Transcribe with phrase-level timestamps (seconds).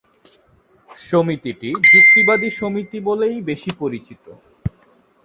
[1.01, 4.23] সমিতিটি "যুক্তিবাদী সমিতি" বলেই বেশি পরিচিত।